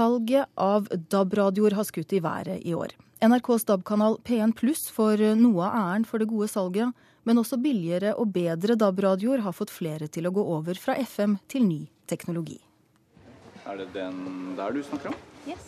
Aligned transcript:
Salget 0.00 0.46
av 0.54 0.88
DAB-radioer 0.88 1.74
har 1.76 1.84
skutt 1.84 2.12
i 2.16 2.22
været 2.24 2.62
i 2.64 2.72
år. 2.72 2.94
NRKs 3.20 3.66
DAB-kanal 3.68 4.14
P1 4.24 4.54
Pluss 4.56 4.86
får 4.88 5.20
noe 5.36 5.66
av 5.66 5.74
æren 5.76 6.06
for 6.08 6.22
det 6.22 6.28
gode 6.30 6.46
salget, 6.48 6.94
men 7.28 7.40
også 7.42 7.58
billigere 7.60 8.14
og 8.16 8.30
bedre 8.32 8.78
DAB-radioer 8.80 9.42
har 9.44 9.52
fått 9.52 9.68
flere 9.68 10.08
til 10.08 10.24
å 10.24 10.32
gå 10.32 10.44
over 10.54 10.80
fra 10.80 10.94
FM 10.96 11.34
til 11.52 11.66
ny 11.66 11.82
teknologi. 12.08 12.56
Er 13.68 13.76
det 13.76 13.90
den 13.92 14.54
der 14.56 14.72
du 14.72 14.80
snakker 14.88 15.12
om? 15.12 15.18
Yes. 15.44 15.66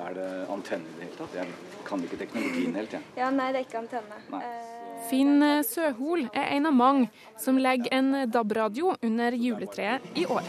Er 0.00 0.16
det 0.16 0.30
antenne 0.56 0.88
i 0.88 0.96
det 0.96 1.10
hele 1.10 1.18
tatt? 1.18 1.36
Jeg 1.36 1.76
kan 1.84 2.06
ikke 2.08 2.20
teknologien 2.22 2.80
helt, 2.80 2.96
jeg. 2.96 3.04
Ja, 3.20 3.28
nei, 3.28 3.50
det 3.52 3.60
er 3.60 3.68
ikke 3.68 3.82
antenne. 3.82 4.22
Nei. 4.32 4.40
Eh, 4.40 5.02
Finn 5.10 5.50
Søhol 5.68 6.24
er 6.30 6.48
en 6.56 6.70
av 6.72 6.80
mange 6.80 7.10
som 7.44 7.60
legger 7.60 7.92
en 7.92 8.24
DAB-radio 8.24 8.96
under 9.02 9.36
juletreet 9.36 10.08
i 10.16 10.24
år. 10.24 10.48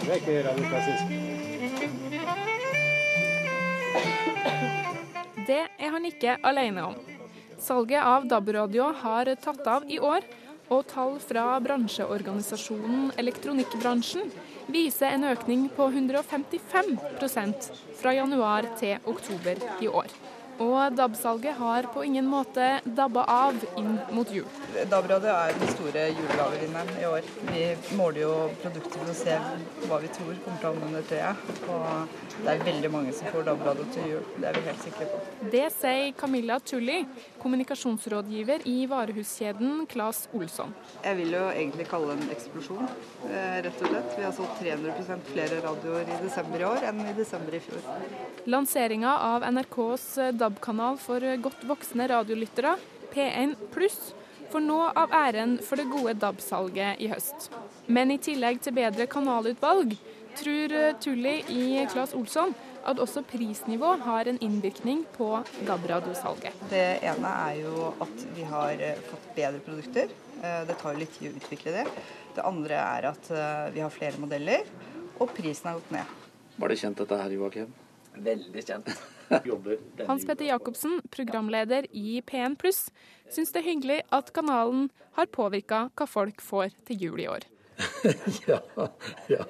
Det 0.00 0.10
er 0.10 0.18
ikke 0.18 0.40
radioklassisk. 0.50 1.23
Det 5.46 5.60
er 5.60 5.92
han 5.92 6.06
ikke 6.08 6.38
alene 6.46 6.86
om. 6.90 6.96
Salget 7.60 8.00
av 8.02 8.26
DAB-radio 8.28 8.90
har 9.02 9.28
tatt 9.42 9.66
av 9.68 9.84
i 9.90 9.98
år, 10.00 10.24
og 10.72 10.86
tall 10.88 11.18
fra 11.20 11.58
bransjeorganisasjonen 11.60 13.10
Elektronikkbransjen 13.20 14.30
viser 14.72 15.12
en 15.12 15.26
økning 15.28 15.66
på 15.76 15.90
155% 15.92 17.68
fra 18.00 18.14
januar 18.16 18.70
til 18.80 18.96
oktober 19.10 19.60
i 19.84 19.90
år. 19.92 20.08
Og 20.62 20.94
DAB-salget 20.94 21.56
har 21.58 21.88
på 21.94 22.04
ingen 22.06 22.26
måte 22.30 22.66
dabba 22.84 23.24
av 23.30 23.56
inn 23.80 23.96
mot 24.14 24.30
jul. 24.30 24.46
DAB-radio 24.90 25.32
er 25.32 25.56
den 25.58 25.72
store 25.72 26.04
julegavevinneren 26.12 27.00
i 27.00 27.06
år. 27.08 27.26
Vi 27.48 27.64
måler 27.98 28.20
jo 28.22 28.34
produkter 28.62 29.00
for 29.00 29.10
å 29.10 29.16
se 29.18 29.38
hva 29.88 29.98
vi 30.04 30.10
tror 30.14 30.38
kommer 30.44 30.60
til 30.60 30.68
å 30.68 30.72
havne 30.72 30.90
under 30.90 31.08
treet. 31.08 31.50
Og 31.74 32.44
det 32.44 32.54
er 32.54 32.64
veldig 32.68 32.92
mange 32.94 33.14
som 33.16 33.30
får 33.34 33.48
DAB-radio 33.48 33.88
til 33.96 34.08
jul. 34.12 34.30
Det 34.38 34.50
er 34.50 34.58
vi 34.58 34.64
helt 34.68 34.86
sikre 34.86 35.08
på. 35.10 35.20
Det 35.56 35.64
sier 35.74 36.14
Camilla 36.20 36.60
Tulli, 36.62 37.00
kommunikasjonsrådgiver 37.42 38.68
i 38.70 38.76
varehuskjeden 38.90 39.84
Claes 39.90 40.24
Olsson. 40.34 40.74
Jeg 41.02 41.18
vil 41.22 41.34
jo 41.34 41.44
egentlig 41.50 41.88
kalle 41.90 42.14
det 42.14 42.28
en 42.28 42.34
eksplosjon, 42.36 42.88
eh, 43.30 43.60
rett 43.66 43.82
og 43.82 43.90
slett. 43.90 44.16
Vi 44.18 44.26
har 44.28 44.32
solgt 44.38 44.62
300% 44.62 45.30
flere 45.34 45.60
radioer 45.66 46.08
i 46.08 46.22
desember 46.22 46.62
i 46.62 46.70
år 46.70 46.88
enn 46.90 47.04
i 47.08 47.18
desember 47.18 47.58
i 47.58 47.62
fjor. 47.66 48.33
Lanseringa 48.44 49.18
av 49.18 49.42
NRKs 49.42 50.18
DAB-kanal 50.36 50.98
for 51.00 51.24
godt 51.40 51.62
voksne 51.64 52.04
radiolyttere, 52.10 52.74
P1 53.14 53.54
pluss, 53.72 54.12
får 54.52 54.60
nå 54.60 54.80
av 54.92 55.14
æren 55.16 55.54
for 55.64 55.80
det 55.80 55.86
gode 55.88 56.12
DAB-salget 56.20 57.00
i 57.00 57.08
høst. 57.08 57.48
Men 57.88 58.12
i 58.12 58.18
tillegg 58.20 58.60
til 58.62 58.74
bedre 58.76 59.06
kanalutvalg, 59.08 59.94
tror 60.36 60.74
Tulli 61.00 61.38
i 61.54 61.64
Claes 61.88 62.12
Olsson 62.18 62.52
at 62.84 63.00
også 63.00 63.22
prisnivå 63.24 63.94
har 64.04 64.28
en 64.28 64.40
innvirkning 64.44 65.06
på 65.14 65.28
DAB-radiosalget. 65.64 66.66
Det 66.68 66.82
ene 67.00 67.30
er 67.46 67.62
jo 67.62 67.92
at 68.04 68.26
vi 68.36 68.44
har 68.50 68.76
eh, 68.76 69.00
fått 69.08 69.30
bedre 69.38 69.62
produkter. 69.64 70.12
Eh, 70.42 70.66
Det 70.68 70.76
tar 70.82 70.92
jo 70.92 71.00
litt 71.00 71.16
tid 71.16 71.30
å 71.30 71.40
utvikle 71.40 71.78
det. 71.78 71.86
Det 72.36 72.44
andre 72.44 72.76
er 72.82 73.08
at 73.14 73.32
eh, 73.32 73.72
vi 73.78 73.80
har 73.86 73.94
flere 73.94 74.20
modeller, 74.20 74.68
og 75.16 75.32
prisen 75.32 75.70
har 75.70 75.80
gått 75.80 75.96
ned. 75.96 76.20
Var 76.60 76.70
det 76.74 76.78
kjent 76.82 77.00
dette 77.00 77.22
her, 77.22 77.32
Joakim? 77.38 77.72
Veldig 78.14 78.62
kjent. 78.66 78.90
Jobber 79.48 79.78
Hans 80.06 80.26
Petter 80.28 80.46
Jacobsen, 80.50 81.00
programleder 81.10 81.88
i 81.90 82.20
P1 82.26 82.58
pluss, 82.60 82.86
syns 83.32 83.54
det 83.54 83.62
er 83.62 83.70
hyggelig 83.70 83.98
at 84.14 84.30
kanalen 84.36 84.90
har 85.18 85.30
påvirka 85.32 85.88
hva 85.96 86.06
folk 86.08 86.44
får 86.44 86.74
til 86.88 87.08
jul 87.08 87.24
i 87.24 87.28
år. 87.30 87.48
Ja, 88.46 88.60
ja. 89.26 89.44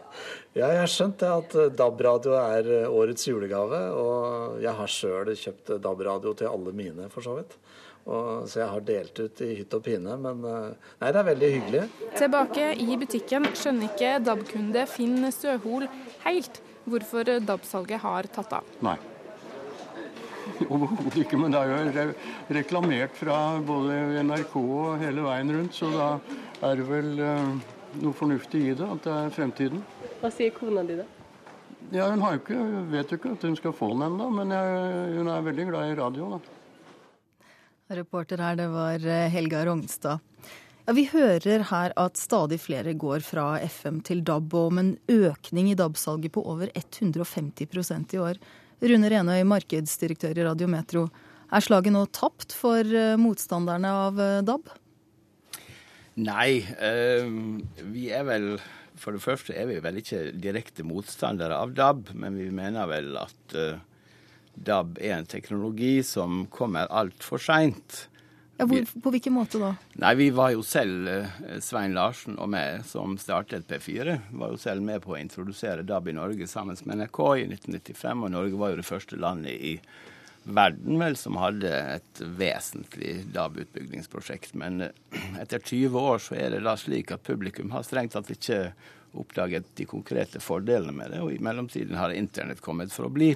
ja, 0.54 0.68
jeg 0.70 0.78
har 0.78 0.90
skjønt 0.90 1.18
det 1.20 1.28
at 1.28 1.56
DAB-radio 1.76 2.36
er 2.38 2.68
årets 2.88 3.26
julegave. 3.28 3.80
Og 3.98 4.62
jeg 4.62 4.72
har 4.78 4.90
sjøl 4.90 5.32
kjøpt 5.36 5.74
DAB-radio 5.82 6.32
til 6.38 6.48
alle 6.48 6.72
mine, 6.76 7.10
for 7.12 7.26
så 7.26 7.34
vidt. 7.36 7.58
Og, 8.04 8.44
så 8.48 8.60
jeg 8.60 8.68
har 8.68 8.84
delt 8.84 9.20
ut 9.20 9.42
i 9.44 9.50
hytt 9.60 9.76
og 9.76 9.84
pine. 9.84 10.16
Men 10.20 10.44
eh, 10.48 10.90
nei, 11.00 11.10
det 11.10 11.20
er 11.20 11.28
veldig 11.30 11.50
hyggelig. 11.54 11.84
Tilbake 12.18 12.70
i 12.84 12.98
butikken 13.00 13.48
skjønner 13.56 13.90
ikke 13.90 14.16
DAB-kunde 14.24 14.84
Finn 14.92 15.30
Søhol 15.32 15.88
helt 16.26 16.60
hvorfor 16.84 17.28
DAB-salget 17.44 18.02
har 18.04 18.28
tatt 18.34 18.56
av. 18.60 18.70
Nei. 18.84 18.96
Overhodet 20.72 21.16
ikke, 21.24 21.38
men 21.40 21.54
det 21.54 21.60
er 21.60 21.70
jo 21.72 21.92
re 21.96 22.06
reklamert 22.58 23.16
fra 23.16 23.38
både 23.64 24.22
NRK 24.26 24.56
og 24.60 25.02
hele 25.02 25.24
veien 25.24 25.52
rundt, 25.56 25.76
så 25.76 25.90
da 25.94 26.08
er 26.68 26.80
det 26.80 26.88
vel 26.88 27.12
uh, 27.20 27.54
noe 28.02 28.16
fornuftig 28.16 28.62
i 28.70 28.74
det, 28.76 28.88
at 28.96 29.06
det 29.06 29.14
er 29.14 29.34
fremtiden. 29.34 29.84
Hva 30.20 30.30
sier 30.32 30.52
kona 30.56 30.84
di 30.86 30.98
da? 31.00 31.06
Ja, 31.92 32.08
Hun 32.10 32.22
har 32.24 32.36
jo 32.36 32.42
ikke, 32.42 32.60
vet 32.92 33.12
jo 33.12 33.18
ikke 33.20 33.32
at 33.36 33.42
hun 33.44 33.56
skal 33.58 33.74
få 33.76 33.90
den 33.92 34.06
ennå, 34.06 34.28
men 34.32 34.52
jeg, 34.54 35.16
hun 35.18 35.28
er 35.30 35.48
veldig 35.48 35.66
glad 35.68 35.90
i 35.90 35.96
radio. 35.98 36.36
da. 36.36 36.60
Reporter 37.94 38.40
her, 38.40 38.56
det 38.56 38.68
var 38.72 39.04
eh, 39.04 39.28
Helga 39.32 39.64
Rognstad. 39.68 40.22
Ja, 40.84 40.92
Vi 40.92 41.06
hører 41.08 41.62
her 41.70 41.94
at 41.96 42.18
stadig 42.20 42.58
flere 42.60 42.92
går 42.92 43.22
fra 43.24 43.56
FM 43.64 44.02
til 44.04 44.20
DAB, 44.20 44.52
og 44.52 44.66
om 44.68 44.80
en 44.82 44.90
økning 45.08 45.70
i 45.70 45.76
DAB-salget 45.80 46.34
på 46.34 46.42
over 46.44 46.68
150% 46.76 48.12
i 48.12 48.20
år. 48.20 48.40
Rune 48.84 49.08
Renøy, 49.08 49.46
markedsdirektør 49.48 50.36
i 50.36 50.44
Radiometro. 50.44 51.06
Er 51.48 51.64
slaget 51.64 51.94
nå 51.94 52.04
tapt 52.12 52.52
for 52.52 52.84
eh, 52.84 53.16
motstanderne 53.16 53.96
av 54.04 54.20
eh, 54.20 54.42
DAB? 54.44 54.68
Nei, 56.20 56.60
eh, 56.76 57.32
vi 57.88 58.10
er 58.12 58.28
vel 58.28 58.48
For 58.94 59.16
det 59.16 59.24
første 59.24 59.56
er 59.58 59.66
vi 59.66 59.80
vel 59.82 59.96
ikke 59.98 60.28
direkte 60.38 60.84
motstandere 60.86 61.56
av 61.58 61.72
DAB, 61.74 62.12
men 62.14 62.36
vi 62.38 62.52
mener 62.54 62.86
vel 62.86 63.16
at 63.18 63.56
eh, 63.58 63.80
DAB 64.54 65.00
er 65.00 65.16
en 65.16 65.26
teknologi 65.26 65.96
som 66.06 66.44
kommer 66.52 66.92
altfor 66.92 67.40
seint. 67.42 68.04
Ja, 68.56 68.66
hvor, 68.70 68.84
på 69.02 69.10
hvilken 69.10 69.34
måte 69.34 69.58
da? 69.58 69.72
Nei, 69.98 70.12
vi 70.18 70.28
var 70.34 70.52
jo 70.54 70.62
selv, 70.66 71.08
eh, 71.10 71.58
Svein 71.64 71.94
Larsen 71.96 72.38
og 72.38 72.52
meg 72.54 72.84
som 72.86 73.16
startet 73.18 73.66
P4, 73.66 74.18
var 74.30 74.52
jo 74.52 74.60
selv 74.62 74.84
med 74.86 75.02
på 75.02 75.16
å 75.16 75.18
introdusere 75.18 75.82
DAB 75.86 76.12
i 76.12 76.16
Norge 76.16 76.46
sammen 76.50 76.78
med 76.86 77.02
NRK 77.02 77.20
i 77.42 77.46
1995. 77.50 78.26
Og 78.26 78.34
Norge 78.36 78.60
var 78.60 78.72
jo 78.72 78.80
det 78.80 78.86
første 78.86 79.18
landet 79.18 79.58
i 79.58 79.74
verden 80.44 81.00
vel 81.00 81.16
som 81.16 81.38
hadde 81.40 81.70
et 81.96 82.22
vesentlig 82.38 83.24
DAB-utbyggingsprosjekt. 83.34 84.54
Men 84.60 84.86
eh, 84.86 85.30
etter 85.42 85.58
20 85.58 85.98
år 85.98 86.22
så 86.22 86.38
er 86.38 86.54
det 86.54 86.64
da 86.66 86.76
slik 86.78 87.10
at 87.14 87.26
publikum 87.26 87.74
har 87.74 87.86
strengt 87.86 88.14
tatt 88.14 88.30
ikke 88.30 88.68
oppdaget 89.18 89.74
de 89.78 89.86
konkrete 89.86 90.42
fordelene 90.42 90.94
med 90.94 91.14
det. 91.14 91.22
Og 91.26 91.34
i 91.34 91.42
mellomtiden 91.42 91.98
har 91.98 92.14
internett 92.14 92.62
kommet 92.62 92.94
for 92.94 93.08
å 93.08 93.14
bli. 93.14 93.34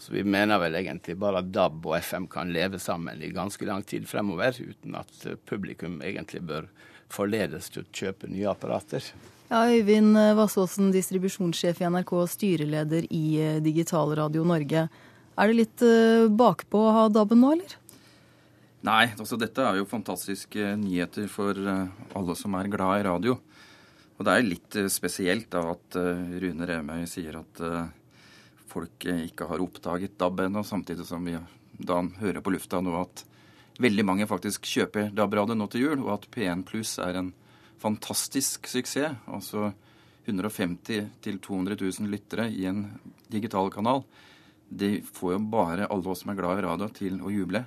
Så 0.00 0.12
vi 0.12 0.22
mener 0.24 0.56
vel 0.62 0.78
egentlig 0.78 1.12
bare 1.20 1.42
at 1.42 1.50
DAB 1.52 1.84
og 1.84 1.98
FM 2.00 2.24
kan 2.32 2.48
leve 2.54 2.78
sammen 2.80 3.20
i 3.20 3.28
ganske 3.36 3.66
lang 3.68 3.82
tid 3.84 4.06
fremover, 4.08 4.56
uten 4.56 4.96
at 4.96 5.26
eh, 5.28 5.36
publikum 5.36 5.98
egentlig 6.00 6.40
bør 6.48 6.70
forledes 7.12 7.68
til 7.68 7.84
å 7.84 7.90
kjøpe 7.92 8.30
nye 8.32 8.48
apparater. 8.48 9.04
Ja, 9.50 9.66
Øyvind 9.68 10.16
Vassåsen, 10.38 10.88
distribusjonssjef 10.94 11.82
i 11.82 11.90
NRK 11.92 12.14
og 12.16 12.32
styreleder 12.32 13.10
i 13.12 13.24
eh, 13.44 13.60
Digitalradio 13.60 14.46
Norge. 14.48 14.86
Er 15.36 15.52
det 15.52 15.58
litt 15.58 15.84
eh, 15.84 16.32
bakpå 16.32 16.80
å 16.86 16.96
ha 16.96 17.04
DAB-en 17.12 17.44
nå, 17.44 17.52
eller? 17.58 17.76
Nei, 18.88 19.04
altså 19.12 19.36
dette 19.36 19.60
er 19.60 19.82
jo 19.82 19.90
fantastiske 19.90 20.78
nyheter 20.80 21.28
for 21.28 21.60
alle 21.60 22.40
som 22.40 22.56
er 22.56 22.72
glad 22.72 23.02
i 23.02 23.08
radio. 23.10 23.36
Og 24.16 24.24
det 24.24 24.32
er 24.32 24.48
litt 24.48 24.84
spesielt 24.88 25.50
da 25.52 25.66
at 25.74 25.96
Rune 26.40 26.68
Remøy 26.68 27.04
sier 27.08 27.36
at 27.42 27.60
folk 28.70 29.06
eh, 29.10 29.26
ikke 29.28 29.48
har 29.50 29.62
oppdaget 29.62 30.18
DAB 30.20 30.46
ennå, 30.46 30.64
samtidig 30.66 31.06
som 31.08 31.26
vi 31.26 31.36
da 31.80 32.00
hører 32.20 32.44
på 32.44 32.52
lufta 32.52 32.80
nå 32.84 32.94
at 33.00 33.24
veldig 33.80 34.04
mange 34.04 34.26
faktisk 34.28 34.66
kjøper 34.68 35.12
DAB-radio 35.16 35.56
nå 35.56 35.68
til 35.72 35.86
jul, 35.86 36.02
og 36.04 36.18
at 36.18 36.26
P1 36.32 36.64
Pluss 36.68 36.98
er 37.00 37.16
en 37.20 37.30
fantastisk 37.80 38.68
suksess. 38.68 39.16
Altså 39.30 39.70
150 40.28 41.08
000-200 41.24 41.80
000 41.80 42.12
lyttere 42.12 42.50
i 42.52 42.66
en 42.68 42.84
digital 43.32 43.70
kanal. 43.72 44.04
Det 44.68 45.00
får 45.06 45.34
jo 45.34 45.40
bare 45.50 45.88
alle 45.90 46.12
oss 46.12 46.22
som 46.22 46.30
er 46.30 46.38
glad 46.38 46.60
i 46.60 46.66
radio, 46.66 46.90
til 46.94 47.18
å 47.24 47.32
juble. 47.32 47.64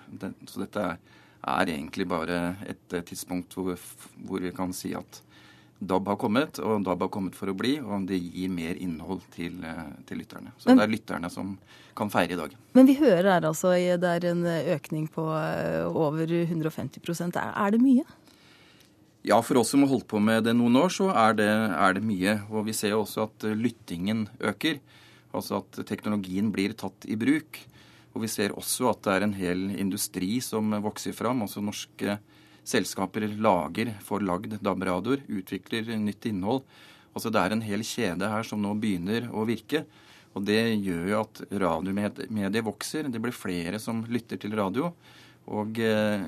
Så 0.48 0.62
dette 0.62 0.86
er, 0.86 1.68
egentlig 1.68 2.08
bare 2.08 2.56
et 2.70 2.94
eh, 2.96 3.04
tidspunkt 3.04 3.58
hvor 3.58 4.46
vi 4.46 4.54
kan 4.56 4.72
si 4.76 4.94
at 4.96 5.20
DAB 5.88 6.08
har 6.08 6.18
kommet, 6.22 6.60
og 6.60 6.84
DAB 6.86 7.06
har 7.06 7.12
kommet 7.14 7.36
for 7.36 7.52
å 7.52 7.56
bli, 7.58 7.78
og 7.80 8.08
det 8.10 8.20
gir 8.22 8.50
mer 8.54 8.80
innhold 8.80 9.22
til, 9.34 9.60
eh, 9.64 9.94
til 10.08 10.20
lytterne. 10.20 10.52
Så 10.58 10.68
Men- 10.68 10.78
det 10.78 10.84
er 10.84 10.96
lytterne 10.98 11.32
som 11.32 11.58
kan 11.96 12.10
feire 12.10 12.32
i 12.34 12.36
dag. 12.36 12.56
Men 12.74 12.86
vi 12.86 12.96
hører 12.96 13.24
her 13.24 13.42
altså 13.42 13.74
at 13.76 14.02
det 14.02 14.24
er 14.24 14.30
en 14.32 14.44
økning 14.44 15.10
på 15.10 15.24
eh, 15.24 15.86
over 15.86 16.26
150 16.28 17.36
Er, 17.36 17.54
er 17.56 17.72
det 17.72 17.82
mye? 17.82 18.04
Ja, 19.24 19.40
for 19.40 19.58
oss 19.58 19.70
som 19.70 19.82
har 19.82 19.88
holdt 19.88 20.08
på 20.08 20.20
med 20.22 20.44
det 20.44 20.54
noen 20.56 20.76
år, 20.76 20.90
så 20.92 21.08
er 21.16 21.34
det, 21.34 21.48
er 21.48 21.94
det 21.94 22.04
mye. 22.04 22.42
Og 22.52 22.66
vi 22.66 22.74
ser 22.74 22.90
jo 22.90 23.04
også 23.04 23.24
at 23.24 23.44
eh, 23.48 23.56
lyttingen 23.56 24.28
øker. 24.40 24.80
Altså 25.34 25.64
at 25.64 25.86
teknologien 25.88 26.52
blir 26.52 26.74
tatt 26.74 27.08
i 27.08 27.16
bruk. 27.16 27.60
Og 28.14 28.22
vi 28.22 28.28
ser 28.28 28.50
også 28.50 28.90
at 28.92 29.02
det 29.02 29.14
er 29.14 29.24
en 29.24 29.34
hel 29.34 29.62
industri 29.80 30.42
som 30.44 30.70
vokser 30.84 31.16
fram. 31.16 31.42
Altså 31.42 31.64
norske 31.64 32.20
selskaper 32.68 33.28
lager, 33.44 33.94
får 34.04 34.26
lagd 34.26 34.58
DAB-radioer, 34.64 35.26
utvikler 35.28 35.94
nytt 36.00 36.28
innhold. 36.30 36.64
Altså 37.14 37.30
det 37.34 37.42
er 37.42 37.54
en 37.54 37.66
hel 37.66 37.84
kjede 37.86 38.30
her 38.32 38.48
som 38.48 38.62
nå 38.64 38.74
begynner 38.80 39.30
å 39.32 39.46
virke. 39.48 39.84
Og 40.34 40.46
det 40.48 40.62
gjør 40.82 41.10
jo 41.12 41.20
at 41.20 41.42
radiomediet 41.62 42.66
vokser. 42.66 43.10
Det 43.12 43.22
blir 43.22 43.36
flere 43.36 43.82
som 43.82 44.02
lytter 44.10 44.40
til 44.42 44.56
radio. 44.58 44.90
Og 45.54 45.78
eh, 45.84 46.24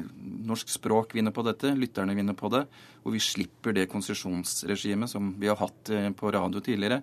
norsk 0.45 0.69
språk 0.75 1.15
vinner 1.15 1.33
på 1.33 1.45
dette, 1.47 1.71
lytterne 1.73 2.15
vinner 2.17 2.35
på 2.37 2.51
det. 2.53 2.65
Og 3.05 3.15
vi 3.15 3.23
slipper 3.23 3.73
det 3.75 3.87
konsesjonsregimet 3.91 5.09
som 5.09 5.31
vi 5.39 5.49
har 5.49 5.57
hatt 5.61 5.91
eh, 5.93 6.11
på 6.13 6.33
radio 6.35 6.61
tidligere, 6.61 7.01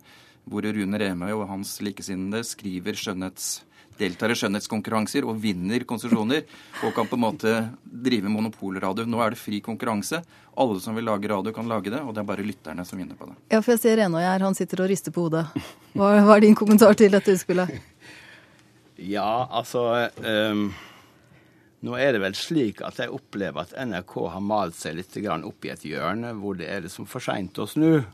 hvor 0.49 0.67
Rune 0.67 0.99
Remøy 0.99 1.33
og 1.37 1.47
hans 1.51 1.77
likesinnede 1.85 2.43
skriver 2.47 2.99
skjønnhets 2.99 3.61
deltar 3.99 4.33
i 4.33 4.37
skjønnhetskonkurranser 4.39 5.27
og 5.29 5.39
vinner 5.43 5.85
konsesjoner 5.89 6.47
og 6.83 6.95
kan 6.97 7.09
på 7.09 7.19
en 7.19 7.25
måte 7.27 7.53
drive 7.83 8.31
monopolradio. 8.33 9.07
Nå 9.09 9.21
er 9.23 9.35
det 9.35 9.41
fri 9.41 9.61
konkurranse. 9.65 10.23
Alle 10.63 10.81
som 10.85 10.97
vil 10.97 11.07
lage 11.09 11.31
radio, 11.31 11.53
kan 11.55 11.69
lage 11.69 11.93
det, 11.93 12.01
og 12.01 12.15
det 12.15 12.23
er 12.23 12.29
bare 12.29 12.47
lytterne 12.47 12.85
som 12.89 13.01
vinner 13.01 13.19
på 13.19 13.29
det. 13.31 13.37
Ja, 13.53 13.61
for 13.61 13.75
jeg 13.75 13.83
ser 13.85 14.01
Renøy 14.01 14.23
her, 14.25 14.45
han 14.45 14.57
sitter 14.59 14.85
og 14.85 14.91
rister 14.93 15.15
på 15.15 15.27
hodet. 15.27 15.47
Hva, 15.97 16.15
hva 16.25 16.37
er 16.37 16.47
din 16.47 16.59
kommentar 16.59 16.97
til 16.99 17.13
dette 17.15 17.37
utspillet? 17.37 17.73
Ja, 19.03 19.49
altså 19.51 19.81
um, 20.23 20.67
Nå 21.83 21.97
er 21.99 22.13
det 22.15 22.21
vel 22.23 22.37
slik 22.39 22.83
at 22.87 23.01
jeg 23.01 23.11
opplever 23.11 23.65
at 23.65 23.73
NRK 23.89 24.13
har 24.31 24.45
malt 24.45 24.77
seg 24.79 24.95
litt 25.01 25.17
opp 25.19 25.67
i 25.67 25.73
et 25.73 25.83
hjørne 25.89 26.31
hvor 26.39 26.55
det 26.61 26.69
er 26.71 26.85
liksom 26.85 27.09
for 27.11 27.25
seint 27.25 27.59
å 27.59 27.67
snu. 27.67 28.05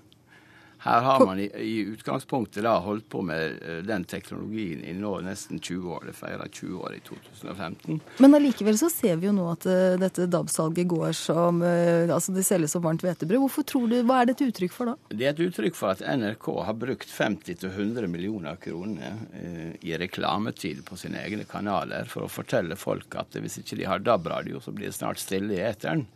Her 0.81 1.01
har 1.01 1.27
man 1.27 1.41
i, 1.41 1.51
i, 1.59 1.79
utgangspunktet 1.81 2.63
da 2.63 2.77
holdt 2.79 3.09
på 3.11 3.23
med 3.27 3.57
eh, 3.67 3.81
den 3.87 4.05
teknologien 4.05 4.85
i 4.85 4.93
nå 4.95 5.17
nesten 5.27 5.59
20 5.59 5.91
år. 5.97 6.05
Det 6.07 6.15
feirer 6.15 6.49
20 6.53 6.79
år 6.79 6.95
i 6.95 7.01
2015. 7.09 8.01
Men 8.19 8.39
allikevel 8.39 8.79
så 8.79 8.91
ser 8.93 9.19
vi 9.19 9.27
jo 9.27 9.35
nå 9.35 9.49
at 9.51 9.67
uh, 9.67 9.97
dette 9.99 10.29
DAB-salget 10.31 10.87
går 10.91 11.13
som 11.19 11.63
uh, 11.65 12.07
Altså 12.15 12.33
det 12.37 12.47
selges 12.47 12.77
som 12.77 12.85
varmt 12.85 13.03
hvetebrød. 13.03 13.43
Hvorfor 13.43 13.67
tror 13.67 13.91
du, 13.91 13.99
Hva 14.07 14.21
er 14.21 14.31
det 14.31 14.39
et 14.39 14.47
uttrykk 14.49 14.75
for 14.75 14.93
da? 14.93 14.97
Det 15.11 15.27
er 15.27 15.35
et 15.35 15.45
uttrykk 15.49 15.77
for 15.79 15.97
at 15.97 16.05
NRK 16.07 16.49
har 16.71 16.79
brukt 16.79 17.11
50-100 17.11 18.07
millioner 18.07 18.59
kroner 18.63 19.19
uh, 19.35 19.75
i 19.83 19.99
reklametid 19.99 20.85
på 20.87 20.99
sine 21.01 21.25
egne 21.27 21.49
kanaler 21.49 22.07
for 22.11 22.29
å 22.29 22.33
fortelle 22.33 22.79
folk 22.79 23.19
at 23.19 23.35
hvis 23.35 23.61
ikke 23.65 23.83
de 23.83 23.91
har 23.91 24.03
DAB-radio, 24.05 24.63
så 24.63 24.75
blir 24.75 24.93
det 24.93 24.99
snart 24.99 25.19
stille 25.23 25.59
i 25.59 25.65
eteren. 25.67 26.07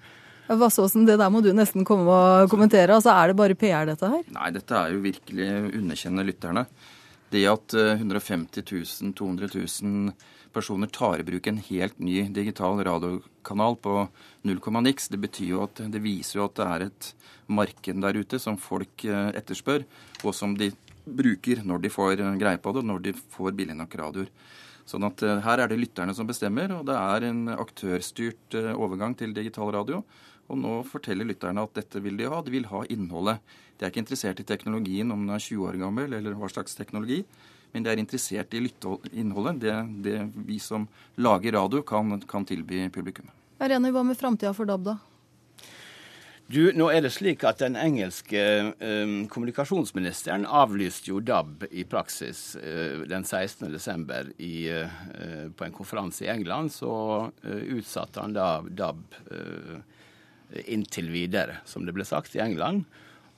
Vassåsen, 0.48 1.06
det 1.06 1.18
der 1.20 1.30
må 1.32 1.40
du 1.44 1.52
nesten 1.54 1.86
komme 1.86 2.10
og 2.10 2.50
kommentere. 2.50 2.94
Altså, 2.96 3.14
Er 3.14 3.30
det 3.30 3.38
bare 3.38 3.54
PR, 3.54 3.86
dette 3.86 4.08
her? 4.10 4.24
Nei, 4.34 4.50
dette 4.50 4.74
er 4.74 4.92
jo 4.92 5.04
virkelig 5.04 5.48
å 5.48 5.70
underkjenne 5.80 6.26
lytterne. 6.26 6.66
Det 7.32 7.46
at 7.48 7.72
150 7.72 8.60
000, 8.60 9.14
200 9.16 9.48
000 9.54 10.12
personer 10.52 10.90
tar 10.92 11.20
i 11.20 11.26
bruk 11.26 11.46
en 11.48 11.60
helt 11.64 11.98
ny 12.02 12.26
digital 12.34 12.80
radiokanal 12.84 13.78
på 13.82 13.96
null 14.48 14.60
komma 14.62 14.82
niks, 14.84 15.08
det 15.12 15.20
betyr 15.22 15.54
jo 15.54 15.62
at 15.64 15.82
det 15.92 16.02
viser 16.04 16.40
jo 16.40 16.48
at 16.48 16.58
det 16.58 16.68
er 16.68 16.86
et 16.88 17.12
marked 17.52 18.02
der 18.04 18.18
ute 18.20 18.40
som 18.40 18.58
folk 18.60 19.06
eh, 19.08 19.30
etterspør, 19.38 19.86
og 20.22 20.36
som 20.36 20.54
de 20.58 20.70
bruker 21.04 21.64
når 21.66 21.82
de 21.84 21.92
får 21.92 22.20
eh, 22.20 22.34
greie 22.40 22.60
på 22.62 22.74
det, 22.76 22.84
når 22.88 23.06
de 23.08 23.14
får 23.34 23.56
billig 23.58 23.76
nok 23.78 23.96
radioer. 24.02 24.30
Sånn 24.92 25.08
at 25.08 25.24
eh, 25.24 25.40
her 25.46 25.64
er 25.64 25.72
det 25.72 25.80
lytterne 25.80 26.14
som 26.16 26.28
bestemmer, 26.28 26.74
og 26.76 26.84
det 26.90 26.98
er 26.98 27.28
en 27.30 27.46
aktørstyrt 27.56 28.58
overgang 28.74 29.16
til 29.16 29.32
digital 29.36 29.72
radio. 29.74 30.02
Og 30.52 30.58
nå 30.60 30.78
forteller 30.84 31.28
lytterne 31.28 31.64
at 31.64 31.78
dette 31.78 32.02
vil 32.04 32.18
de 32.18 32.28
ha. 32.28 32.42
De 32.44 32.52
vil 32.52 32.68
ha 32.68 32.82
innholdet. 32.92 33.40
De 33.78 33.86
er 33.86 33.92
ikke 33.92 34.02
interessert 34.04 34.42
i 34.42 34.46
teknologien, 34.46 35.08
om 35.14 35.24
den 35.24 35.32
er 35.32 35.40
20 35.40 35.70
år 35.70 35.78
gammel 35.80 36.18
eller 36.18 36.36
hva 36.36 36.50
slags 36.52 36.76
teknologi. 36.76 37.22
Men 37.72 37.86
de 37.86 37.92
er 37.92 38.02
interessert 38.02 38.52
i 38.52 38.60
innholdet, 39.16 39.62
det, 39.62 39.76
det 40.04 40.18
vi 40.44 40.58
som 40.60 40.84
lager 41.16 41.56
radio, 41.56 41.80
kan, 41.88 42.18
kan 42.28 42.44
tilby 42.44 42.84
publikum. 42.92 43.30
Hva 43.56 44.02
med 44.04 44.18
framtida 44.18 44.52
for 44.52 44.68
DAB, 44.68 44.84
da? 44.90 44.98
Du, 46.52 46.66
nå 46.76 46.90
er 46.92 47.00
det 47.00 47.12
slik 47.14 47.46
at 47.48 47.62
Den 47.62 47.78
engelske 47.80 48.40
eh, 48.42 49.12
kommunikasjonsministeren 49.32 50.42
avlyste 50.44 51.08
jo 51.08 51.20
DAB 51.24 51.64
i 51.70 51.84
praksis 51.88 52.58
eh, 52.60 53.04
den 53.08 53.24
16.12. 53.24 54.34
Eh, 54.36 55.46
på 55.56 55.64
en 55.64 55.72
konferanse 55.72 56.26
i 56.26 56.28
England. 56.32 56.74
Så 56.74 56.92
eh, 57.46 57.62
utsatte 57.78 58.20
han 58.20 58.36
da 58.36 58.50
DAB 58.68 59.16
eh, 59.32 59.78
inntil 60.66 61.08
videre, 61.14 61.62
som 61.64 61.86
det 61.88 61.96
ble 61.96 62.04
sagt 62.04 62.36
i 62.36 62.44
England. 62.44 62.84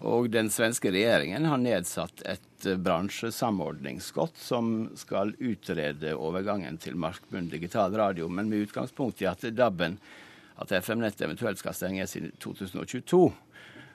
Og 0.03 0.33
den 0.35 0.51
svenske 0.51 0.91
regjeringen 0.91 1.47
har 1.47 1.63
nedsatt 1.63 2.25
et 2.27 2.67
eh, 2.67 2.81
bransjesamordningsskott 2.83 4.43
som 4.43 4.89
skal 4.99 5.37
utrede 5.39 6.17
overgangen 6.19 6.83
til 6.83 6.99
markbunn 6.99 7.53
digital 7.53 7.95
radio, 7.95 8.27
men 8.27 8.51
med 8.51 8.67
utgangspunkt 8.67 9.23
i 9.23 9.31
at 9.31 9.47
DAB-en, 9.55 10.01
at 10.63 10.73
FM-nettet 10.73 11.27
eventuelt 11.27 11.59
skal 11.59 11.75
stenges 11.75 12.17
i 12.17 12.27
2022. 12.43 13.25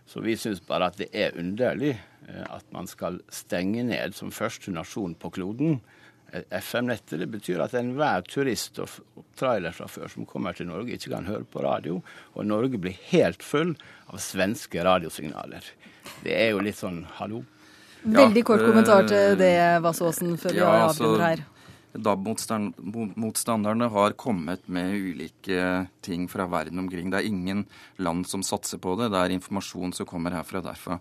Så 0.09 0.23
vi 0.25 0.35
syns 0.37 0.61
bare 0.65 0.89
at 0.89 0.97
det 0.99 1.09
er 1.13 1.37
underlig 1.37 1.93
eh, 1.93 2.45
at 2.49 2.65
man 2.75 2.89
skal 2.89 3.21
stenge 3.33 3.85
ned 3.85 4.17
som 4.17 4.33
første 4.33 4.73
nasjon 4.73 5.15
på 5.19 5.31
kloden 5.37 5.79
FM-nettet. 6.31 7.19
Det 7.19 7.27
betyr 7.29 7.61
at 7.63 7.75
enhver 7.77 8.25
turist 8.29 8.79
og 8.81 8.89
trailersjåfør 9.39 10.11
som 10.13 10.27
kommer 10.29 10.57
til 10.57 10.69
Norge, 10.69 10.97
ikke 10.97 11.13
kan 11.13 11.29
høre 11.29 11.45
på 11.45 11.63
radio. 11.65 11.99
Og 12.35 12.47
Norge 12.47 12.81
blir 12.81 12.97
helt 13.11 13.45
full 13.45 13.75
av 14.09 14.19
svenske 14.23 14.83
radiosignaler. 14.85 15.65
Det 16.23 16.35
er 16.35 16.53
jo 16.53 16.65
litt 16.65 16.79
sånn 16.79 17.03
hallo. 17.19 17.43
Veldig 18.03 18.43
kort 18.47 18.63
kommentar 18.63 19.07
til 19.09 19.35
det, 19.39 19.55
Vassåsen, 19.83 20.37
før 20.39 20.55
vi 20.55 20.61
ja, 20.61 20.69
altså, 20.85 21.03
avrunder 21.03 21.25
her. 21.25 21.47
DAB-motstanderne 21.93 23.87
har 23.89 24.13
kommet 24.19 24.67
med 24.69 24.93
ulike 24.93 25.87
ting 26.05 26.27
fra 26.29 26.45
verden 26.45 26.79
omkring. 26.79 27.09
Det 27.09 27.17
er 27.19 27.29
ingen 27.29 27.65
land 27.97 28.27
som 28.29 28.43
satser 28.45 28.77
på 28.81 28.93
det. 28.99 29.09
Det 29.09 29.19
er 29.19 29.33
informasjon 29.33 29.93
som 29.97 30.05
kommer 30.09 30.35
herfra 30.37 30.61
og 30.61 30.67
derfra. 30.69 30.99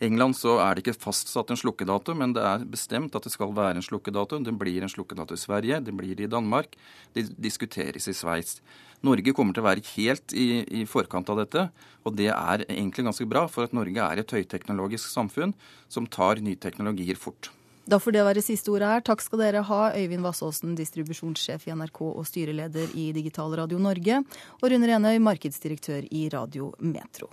I 0.00 0.08
England 0.08 0.38
så 0.38 0.56
er 0.64 0.74
det 0.74 0.86
ikke 0.86 1.02
fastsatt 1.02 1.52
en 1.52 1.60
slukkedato, 1.60 2.14
men 2.16 2.32
det 2.32 2.44
er 2.46 2.64
bestemt 2.64 3.16
at 3.16 3.26
det 3.26 3.34
skal 3.34 3.52
være 3.52 3.76
en 3.76 3.84
slukkedato. 3.84 4.40
Det 4.40 4.56
blir 4.56 4.80
en 4.80 4.92
slukkedato 4.92 5.36
i 5.36 5.42
Sverige, 5.44 5.82
det 5.84 5.92
blir 5.96 6.16
i 6.20 6.30
Danmark, 6.30 6.72
det 7.12 7.28
diskuteres 7.36 8.08
i 8.08 8.16
Sveits. 8.16 8.62
Norge 9.04 9.32
kommer 9.36 9.56
til 9.56 9.64
å 9.64 9.68
være 9.68 9.84
helt 9.94 10.32
i, 10.36 10.64
i, 10.80 10.84
forkant 10.88 11.28
av 11.32 11.40
dette, 11.40 11.68
og 12.04 12.16
det 12.16 12.28
er 12.32 12.64
egentlig 12.66 13.06
ganske 13.08 13.28
bra, 13.28 13.46
for 13.48 13.68
at 13.68 13.76
Norge 13.76 14.04
er 14.04 14.20
et 14.20 14.36
høyteknologisk 14.36 15.08
samfunn 15.08 15.52
som 15.88 16.08
tar 16.08 16.40
nye 16.44 16.60
teknologier 16.60 17.20
fort. 17.20 17.52
Da 17.88 17.98
får 17.98 18.14
det 18.14 18.24
være 18.26 18.44
siste 18.44 18.70
ordet 18.72 18.90
her. 18.90 19.04
Takk 19.06 19.24
skal 19.24 19.40
dere 19.42 19.64
ha, 19.66 19.80
Øyvind 19.96 20.24
Vassåsen, 20.26 20.76
distribusjonssjef 20.78 21.66
i 21.66 21.74
NRK 21.74 22.02
og 22.10 22.22
styreleder 22.28 22.92
i 22.94 23.10
Digital 23.16 23.56
Radio 23.56 23.80
Norge, 23.82 24.22
og 24.60 24.70
Rune 24.70 24.90
Renøy, 24.90 25.18
markedsdirektør 25.24 26.06
i 26.10 26.28
Radio 26.32 26.74
Metro. 26.78 27.32